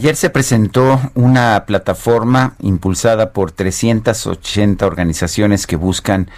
Ayer 0.00 0.16
se 0.16 0.30
presentó 0.30 0.98
una 1.14 1.64
plataforma 1.66 2.54
impulsada 2.60 3.34
por 3.34 3.52
380 3.52 4.86
organizaciones 4.86 5.66
que 5.66 5.76
buscan 5.76 6.30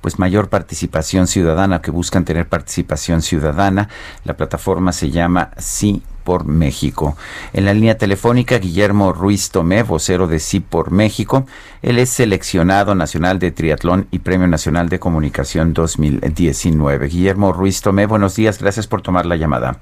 pues 0.00 0.20
mayor 0.20 0.48
participación 0.48 1.26
ciudadana, 1.26 1.82
que 1.82 1.90
buscan 1.90 2.24
tener 2.24 2.48
participación 2.48 3.20
ciudadana. 3.20 3.88
La 4.22 4.36
plataforma 4.36 4.92
se 4.92 5.10
llama 5.10 5.50
Sí 5.58 6.00
por 6.22 6.44
México. 6.44 7.16
En 7.52 7.64
la 7.64 7.74
línea 7.74 7.98
telefónica, 7.98 8.56
Guillermo 8.60 9.12
Ruiz 9.12 9.50
Tomé, 9.50 9.82
vocero 9.82 10.28
de 10.28 10.38
Sí 10.38 10.60
por 10.60 10.92
México. 10.92 11.44
Él 11.82 11.98
es 11.98 12.10
seleccionado 12.10 12.94
nacional 12.94 13.40
de 13.40 13.50
triatlón 13.50 14.06
y 14.12 14.20
Premio 14.20 14.46
Nacional 14.46 14.88
de 14.88 15.00
Comunicación 15.00 15.74
2019. 15.74 17.08
Guillermo 17.08 17.52
Ruiz 17.52 17.80
Tomé, 17.80 18.06
buenos 18.06 18.36
días, 18.36 18.60
gracias 18.60 18.86
por 18.86 19.02
tomar 19.02 19.26
la 19.26 19.34
llamada. 19.34 19.80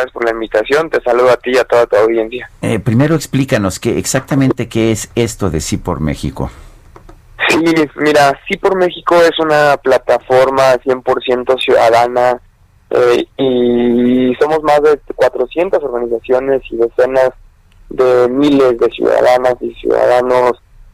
Gracias 0.00 0.12
por 0.14 0.24
la 0.24 0.30
invitación. 0.30 0.88
Te 0.88 1.02
saludo 1.02 1.30
a 1.30 1.36
ti 1.36 1.50
y 1.52 1.58
a 1.58 1.64
toda 1.64 1.86
tu 1.86 1.94
audiencia. 1.96 2.50
Eh, 2.62 2.78
primero 2.78 3.14
explícanos 3.14 3.78
qué 3.78 3.98
exactamente 3.98 4.66
qué 4.66 4.92
es 4.92 5.10
esto 5.14 5.50
de 5.50 5.60
Sí 5.60 5.76
por 5.76 6.00
México. 6.00 6.50
Sí, 7.48 7.62
mira, 7.96 8.40
Sí 8.48 8.56
por 8.56 8.76
México 8.76 9.16
es 9.16 9.38
una 9.38 9.76
plataforma 9.76 10.74
100% 10.76 11.62
ciudadana 11.62 12.40
eh, 12.88 13.26
y 13.36 14.34
somos 14.40 14.62
más 14.62 14.80
de 14.80 14.98
400 15.14 15.82
organizaciones 15.82 16.62
y 16.70 16.76
decenas 16.76 17.30
de 17.90 18.26
miles 18.30 18.78
de 18.78 18.88
ciudadanas 18.90 19.56
y 19.60 19.74
ciudadanos 19.74 20.52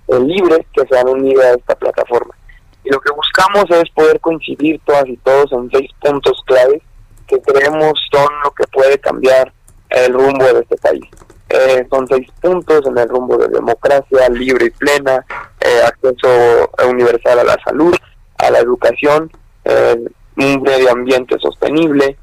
eh, 0.08 0.18
libres 0.18 0.66
que 0.72 0.84
se 0.90 0.98
han 0.98 1.08
unido 1.08 1.42
a 1.42 1.50
esta 1.50 1.76
plataforma. 1.76 2.34
Y 2.82 2.90
lo 2.90 2.98
que 2.98 3.12
buscamos 3.12 3.66
es 3.70 3.88
poder 3.90 4.18
coincidir 4.18 4.80
todas 4.84 5.06
y 5.06 5.16
todos 5.18 5.52
en 5.52 5.70
seis 5.70 5.90
puntos 6.00 6.42
claves 6.44 6.82
que 7.26 7.40
creemos 7.40 7.92
son 8.10 8.28
lo 8.44 8.50
que 8.52 8.64
puede 8.68 8.98
cambiar 8.98 9.52
el 9.90 10.12
rumbo 10.12 10.44
de 10.44 10.60
este 10.60 10.76
país. 10.76 11.04
Eh, 11.48 11.86
son 11.88 12.06
seis 12.08 12.26
puntos 12.40 12.84
en 12.86 12.98
el 12.98 13.08
rumbo 13.08 13.36
de 13.36 13.48
democracia 13.48 14.28
libre 14.30 14.66
y 14.66 14.70
plena, 14.70 15.24
eh, 15.60 15.80
acceso 15.86 16.70
universal 16.88 17.38
a 17.38 17.44
la 17.44 17.56
salud, 17.64 17.94
a 18.38 18.50
la 18.50 18.58
educación, 18.58 19.30
eh, 19.64 19.96
un 20.36 20.62
medio 20.62 20.90
ambiente 20.90 21.38
sostenible, 21.38 22.16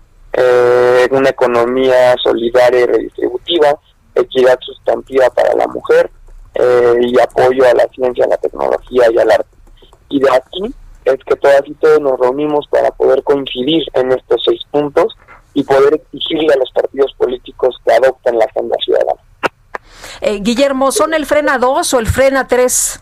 una 1.12 1.30
economía 1.30 2.16
solidaria 2.23 2.82
y 2.82 2.86
redistributiva, 2.86 3.80
equidad 4.16 4.58
sustantiva 4.62 5.30
para 5.30 5.54
la 5.54 5.67
mujer 5.67 6.10
y 7.02 7.20
apoyo 7.20 7.67
a 7.67 7.73
la 7.76 7.88
ciencia, 7.94 8.26
a 8.26 8.30
la 8.30 8.38
tecnología 8.38 9.12
y 9.12 9.20
al 9.20 9.30
arte. 9.30 9.56
Y 10.10 10.20
de 10.20 10.30
aquí 10.32 10.73
es 11.06 11.18
que 11.26 11.36
todas 11.36 11.62
y 11.66 11.73
todos 11.76 12.00
nos 12.00 12.20
reunimos 12.20 12.68
para 12.68 12.92
poder 12.92 13.23
coincidir 13.23 13.84
en 13.94 14.12
estos 14.12 14.42
seis 14.46 14.62
puntos 14.72 15.16
y 15.54 15.64
poder 15.64 15.94
exigirle 15.94 16.54
a 16.54 16.58
los 16.58 16.72
partidos 16.72 17.14
políticos 17.18 17.76
que 17.86 17.94
adopten 17.94 18.38
la 18.38 18.45
agenda 18.45 18.76
ciudadana. 18.84 19.22
Eh, 20.22 20.39
Guillermo, 20.42 20.92
¿son 20.92 21.14
el 21.14 21.26
frena 21.26 21.58
2 21.58 21.94
o 21.94 22.00
el 22.00 22.08
frena 22.08 22.48
3? 22.48 23.02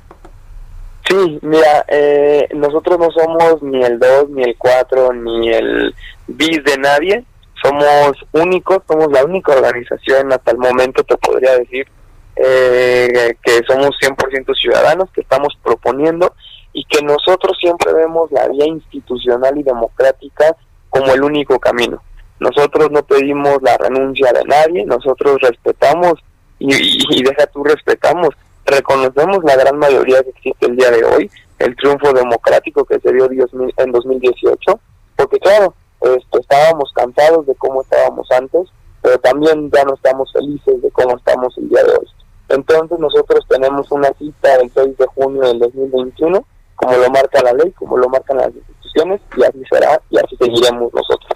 Sí, 1.07 1.39
mira, 1.41 1.85
eh, 1.87 2.47
nosotros 2.53 2.99
no 2.99 3.11
somos 3.11 3.61
ni 3.61 3.83
el 3.83 3.99
2, 3.99 4.29
ni 4.29 4.43
el 4.43 4.57
4, 4.57 5.13
ni 5.13 5.49
el 5.49 5.95
bis 6.27 6.63
de 6.63 6.77
nadie. 6.77 7.25
Somos 7.61 8.13
únicos, 8.31 8.79
somos 8.87 9.11
la 9.11 9.23
única 9.23 9.53
organización 9.53 10.31
hasta 10.31 10.51
el 10.51 10.57
momento, 10.57 11.03
te 11.03 11.17
podría 11.17 11.57
decir, 11.57 11.87
eh, 12.35 13.35
que 13.43 13.59
somos 13.67 13.91
100% 14.01 14.55
ciudadanos, 14.55 15.09
que 15.11 15.21
estamos 15.21 15.57
proponiendo 15.61 16.33
y 16.73 16.85
que 16.85 17.01
nosotros 17.03 17.57
siempre 17.59 17.93
vemos 17.93 18.31
la 18.31 18.47
vía 18.47 18.65
institucional 18.65 19.57
y 19.57 19.63
democrática 19.63 20.55
como 20.89 21.11
el 21.13 21.23
único 21.23 21.59
camino. 21.59 22.01
Nosotros 22.39 22.89
no 22.91 23.03
pedimos 23.03 23.61
la 23.61 23.77
renuncia 23.77 24.31
de 24.33 24.43
nadie, 24.45 24.85
nosotros 24.85 25.37
respetamos 25.41 26.13
y, 26.59 27.23
deja 27.23 27.47
tú 27.47 27.63
respetamos, 27.63 28.29
reconocemos 28.65 29.43
la 29.43 29.55
gran 29.55 29.77
mayoría 29.77 30.23
que 30.23 30.29
existe 30.29 30.67
el 30.67 30.75
día 30.75 30.91
de 30.91 31.03
hoy, 31.03 31.31
el 31.59 31.75
triunfo 31.75 32.13
democrático 32.13 32.85
que 32.85 32.99
se 32.99 33.11
dio 33.13 33.29
en 33.77 33.91
2018, 33.91 34.79
porque 35.15 35.39
claro, 35.39 35.73
este, 36.01 36.39
estábamos 36.39 36.91
cansados 36.93 37.45
de 37.45 37.55
cómo 37.55 37.81
estábamos 37.81 38.29
antes, 38.31 38.69
pero 39.01 39.17
también 39.19 39.69
ya 39.71 39.83
no 39.83 39.93
estamos 39.93 40.31
felices 40.31 40.81
de 40.81 40.91
cómo 40.91 41.17
estamos 41.17 41.55
el 41.57 41.69
día 41.69 41.83
de 41.83 41.91
hoy. 41.91 42.07
Entonces 42.49 42.99
nosotros 42.99 43.45
tenemos 43.47 43.91
una 43.91 44.11
cita 44.13 44.55
el 44.55 44.71
6 44.73 44.97
de 44.97 45.05
junio 45.07 45.41
del 45.41 45.59
2021 45.59 46.45
como 46.81 46.97
lo 46.97 47.09
marca 47.11 47.41
la 47.43 47.53
ley, 47.53 47.71
como 47.73 47.97
lo 47.97 48.09
marcan 48.09 48.37
las 48.37 48.51
instituciones, 48.53 49.21
y 49.37 49.43
así 49.43 49.63
será, 49.69 50.01
y 50.09 50.17
así 50.17 50.35
seguiremos 50.37 50.91
nosotros. 50.93 51.31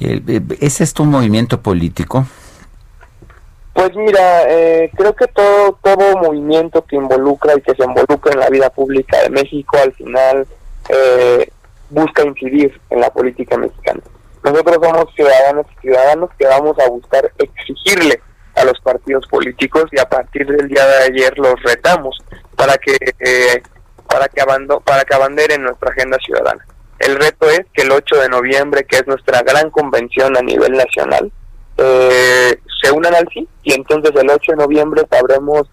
Eh, 0.00 0.40
¿Es 0.60 0.80
esto 0.80 1.02
un 1.02 1.10
movimiento 1.10 1.60
político? 1.60 2.26
Pues 3.72 3.94
mira, 3.96 4.42
eh, 4.48 4.90
creo 4.94 5.14
que 5.14 5.26
todo 5.28 5.78
todo 5.82 6.16
movimiento 6.18 6.84
que 6.84 6.96
involucra 6.96 7.54
y 7.56 7.62
que 7.62 7.74
se 7.74 7.84
involucra 7.84 8.32
en 8.32 8.40
la 8.40 8.50
vida 8.50 8.68
pública 8.68 9.22
de 9.22 9.30
México 9.30 9.78
al 9.82 9.92
final 9.94 10.46
eh, 10.90 11.48
busca 11.88 12.22
incidir 12.22 12.78
en 12.90 13.00
la 13.00 13.10
política 13.10 13.56
mexicana. 13.56 14.02
Nosotros 14.44 14.76
somos 14.82 15.14
ciudadanos 15.14 15.66
y 15.74 15.80
ciudadanos 15.80 16.30
que 16.38 16.46
vamos 16.46 16.76
a 16.80 16.90
buscar 16.90 17.32
exigirle 17.38 18.20
a 18.56 18.64
los 18.64 18.78
partidos 18.80 19.26
políticos 19.28 19.86
y 19.92 19.98
a 19.98 20.04
partir 20.04 20.46
del 20.46 20.68
día 20.68 20.84
de 20.84 21.04
ayer 21.04 21.38
los 21.38 21.54
retamos 21.62 22.18
para 22.56 22.76
que 22.76 22.96
para 24.12 24.28
que, 24.28 24.42
para 24.84 25.04
que 25.04 25.14
abanderen 25.14 25.62
nuestra 25.62 25.90
agenda 25.90 26.18
ciudadana. 26.24 26.64
El 26.98 27.16
reto 27.16 27.48
es 27.48 27.62
que 27.72 27.82
el 27.82 27.90
8 27.90 28.16
de 28.16 28.28
noviembre, 28.28 28.84
que 28.84 28.96
es 28.96 29.06
nuestra 29.06 29.42
gran 29.42 29.70
convención 29.70 30.36
a 30.36 30.42
nivel 30.42 30.72
nacional, 30.72 31.32
eh, 31.78 32.60
se 32.82 32.92
unan 32.92 33.14
al 33.14 33.26
sí 33.32 33.48
y 33.62 33.72
entonces 33.72 34.12
el 34.14 34.30
8 34.30 34.52
de 34.52 34.56
noviembre 34.56 35.02
sabremos 35.10 35.68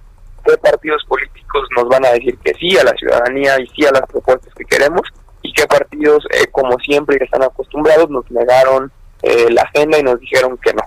qué 0.45 0.57
partidos 0.57 1.03
políticos 1.07 1.67
nos 1.75 1.87
van 1.89 2.05
a 2.05 2.11
decir 2.11 2.37
que 2.39 2.53
sí 2.55 2.77
a 2.77 2.83
la 2.83 2.93
ciudadanía 2.93 3.59
y 3.59 3.67
sí 3.67 3.85
a 3.85 3.91
las 3.91 4.03
propuestas 4.07 4.53
que 4.55 4.65
queremos 4.65 5.01
y 5.41 5.53
qué 5.53 5.67
partidos, 5.67 6.23
eh, 6.31 6.47
como 6.51 6.79
siempre 6.79 7.17
y 7.19 7.23
están 7.23 7.43
acostumbrados, 7.43 8.09
nos 8.09 8.29
negaron 8.31 8.91
eh, 9.21 9.51
la 9.51 9.63
agenda 9.63 9.99
y 9.99 10.03
nos 10.03 10.19
dijeron 10.19 10.57
que 10.57 10.73
no. 10.73 10.81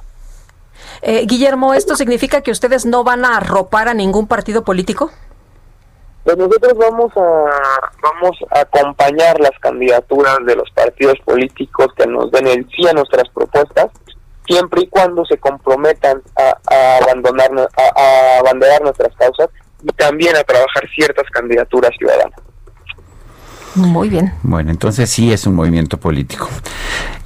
Guillermo, 1.27 1.75
¿esto 1.75 1.97
significa 1.97 2.43
que 2.43 2.53
ustedes 2.53 2.87
no 2.87 3.03
van 3.03 3.25
a 3.25 3.37
arropar 3.37 3.89
a 3.89 3.95
ningún 3.95 4.29
partido 4.29 4.65
político? 4.65 5.11
Pues 6.25 6.37
nosotros 6.37 6.75
vamos 6.79 7.13
a 7.17 7.51
vamos 8.01 8.37
a 8.51 8.61
acompañar 8.61 9.41
las 9.41 9.59
candidaturas 9.61 10.39
de 10.47 10.55
los 10.55 10.71
partidos 10.71 11.19
políticos 11.25 11.89
que 11.97 12.07
nos 12.07 12.31
den 12.31 12.47
el 12.47 12.67
sí 12.71 12.87
a 12.87 12.93
nuestras 12.93 13.29
propuestas, 13.31 13.89
siempre 14.47 14.83
y 14.83 14.87
cuando 14.89 15.25
se 15.25 15.39
comprometan 15.39 16.23
a, 16.37 16.99
abandonar 17.03 17.51
a, 17.77 18.39
abanderar 18.39 18.83
nuestras 18.83 19.15
causas 19.17 19.49
y 19.83 19.89
también 19.95 20.37
a 20.37 20.45
trabajar 20.45 20.89
ciertas 20.95 21.29
candidaturas 21.31 21.91
ciudadanas. 21.99 22.39
Muy 23.75 24.09
bien. 24.09 24.35
Bueno, 24.43 24.71
entonces 24.71 25.11
sí 25.11 25.33
es 25.33 25.47
un 25.47 25.55
movimiento 25.55 25.97
político. 25.97 26.49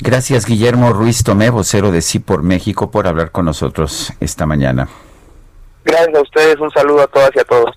Gracias 0.01 0.47
Guillermo 0.47 0.93
Ruiz 0.93 1.23
Tomé, 1.23 1.51
vocero 1.51 1.91
de 1.91 2.01
Sí 2.01 2.19
por 2.19 2.43
México, 2.43 2.91
por 2.91 3.09
hablar 3.09 3.31
con 3.31 3.45
nosotros 3.45 4.13
esta 4.21 4.47
mañana. 4.47 4.89
Gracias 5.85 6.15
a 6.15 6.23
ustedes, 6.23 6.57
un 6.61 6.71
saludo 6.71 7.03
a 7.03 7.07
todas 7.09 7.31
y 7.35 7.41
a 7.41 7.45
todos. 7.45 7.77